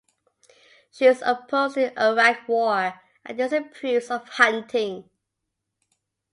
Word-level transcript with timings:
She 0.89 1.05
is 1.05 1.21
opposed 1.23 1.75
to 1.75 1.91
the 1.95 2.03
Iraq 2.03 2.47
War 2.47 2.99
and 3.23 3.37
disapproves 3.37 4.09
of 4.09 4.27
hunting. 4.29 5.07